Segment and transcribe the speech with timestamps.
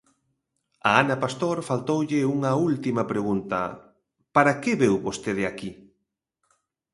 [0.89, 3.59] A Ana Pastor faltoulle unha última pregunta:
[4.35, 5.71] Para que veu vostede aquí?